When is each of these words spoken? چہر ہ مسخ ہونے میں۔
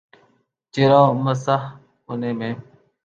چہر 0.73 0.91
ہ 0.97 1.01
مسخ 1.23 1.61
ہونے 2.07 2.31
میں۔ 2.39 2.53